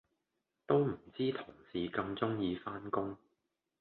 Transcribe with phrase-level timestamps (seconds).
[0.65, 3.15] 都唔知同事咁鍾意返工